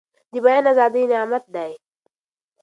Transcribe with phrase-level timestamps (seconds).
[0.31, 1.71] د بيان ازادي نعمت دی.